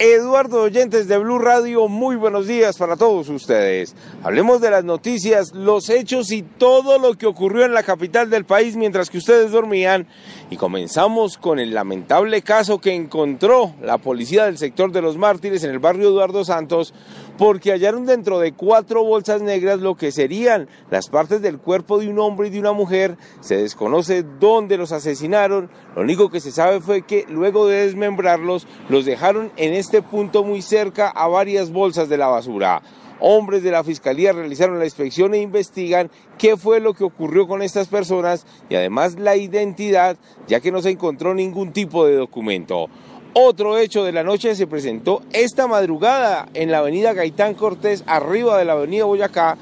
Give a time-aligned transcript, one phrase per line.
[0.00, 3.94] Eduardo Oyentes de Blue Radio, muy buenos días para todos ustedes.
[4.24, 8.44] Hablemos de las noticias, los hechos y todo lo que ocurrió en la capital del
[8.44, 10.08] país mientras que ustedes dormían.
[10.50, 15.62] Y comenzamos con el lamentable caso que encontró la policía del sector de los mártires
[15.62, 16.92] en el barrio Eduardo Santos,
[17.38, 22.08] porque hallaron dentro de cuatro bolsas negras lo que serían las partes del cuerpo de
[22.08, 23.16] un hombre y de una mujer.
[23.40, 25.70] Se desconoce dónde los asesinaron.
[25.94, 30.44] Lo único que se sabe fue que luego de desmembrarlos, los dejaron en este punto
[30.44, 32.80] muy cerca a varias bolsas de la basura.
[33.20, 37.60] Hombres de la Fiscalía realizaron la inspección e investigan qué fue lo que ocurrió con
[37.60, 40.16] estas personas y además la identidad,
[40.48, 42.86] ya que no se encontró ningún tipo de documento.
[43.34, 48.56] Otro hecho de la noche se presentó esta madrugada en la avenida Gaitán Cortés, arriba
[48.56, 49.58] de la avenida Boyacá,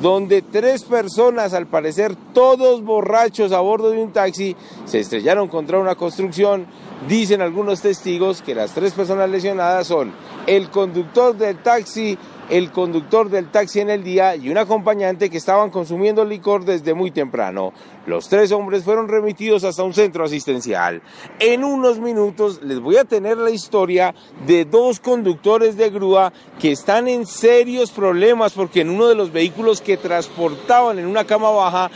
[0.00, 5.78] donde tres personas, al parecer todos borrachos a bordo de un taxi, se estrellaron contra
[5.78, 6.66] una construcción.
[7.08, 10.12] Dicen algunos testigos que las tres personas lesionadas son
[10.46, 12.16] el conductor del taxi,
[12.50, 16.94] el conductor del taxi en el día y un acompañante que estaban consumiendo licor desde
[16.94, 17.72] muy temprano.
[18.06, 21.02] Los tres hombres fueron remitidos hasta un centro asistencial.
[21.38, 24.14] En unos minutos les voy a tener la historia
[24.46, 29.32] de dos conductores de grúa que están en serios problemas porque en uno de los
[29.32, 31.90] vehículos que transportaban en una cama baja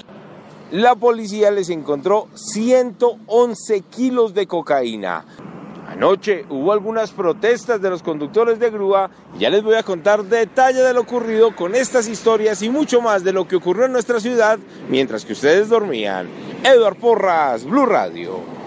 [0.70, 5.25] la policía les encontró 111 kilos de cocaína.
[6.01, 10.25] Anoche hubo algunas protestas de los conductores de grúa y ya les voy a contar
[10.25, 13.92] detalle de lo ocurrido con estas historias y mucho más de lo que ocurrió en
[13.92, 16.27] nuestra ciudad mientras que ustedes dormían.
[16.64, 18.60] Eduard Porras, Blue Radio.